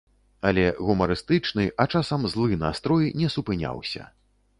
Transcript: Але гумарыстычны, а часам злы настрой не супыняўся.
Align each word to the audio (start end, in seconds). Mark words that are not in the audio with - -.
Але 0.51 0.61
гумарыстычны, 0.85 1.65
а 1.85 1.87
часам 1.99 2.25
злы 2.31 2.57
настрой 2.65 3.13
не 3.21 3.29
супыняўся. 3.35 4.07